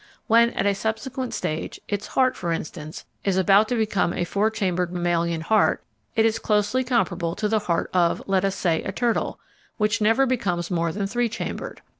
[0.25, 4.49] When, at a subsequent stage, its heart, for instance, is about to become a four
[4.49, 5.83] chambered mammalian heart,
[6.15, 9.39] it is closely comparable to the heart of, let us say, a turtle,
[9.77, 11.83] which never becomes more than three chambered.